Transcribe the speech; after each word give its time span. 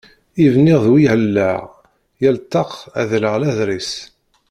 I 0.43 0.47
bniɣ 0.53 0.79
d 0.85 0.87
wi 0.91 1.03
ɛellaɣ, 1.11 1.61
yal 2.21 2.37
ṭṭaq 2.45 2.71
ɛedleɣ 2.99 3.35
ladris. 3.41 3.91